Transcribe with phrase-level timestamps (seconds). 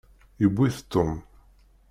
[0.41, 1.11] Yewwi-t Tom.